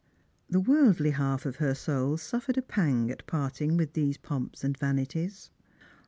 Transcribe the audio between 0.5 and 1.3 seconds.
worldly